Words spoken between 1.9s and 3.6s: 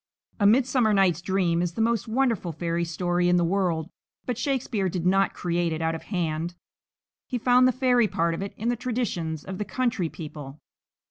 wonderful fairy story in the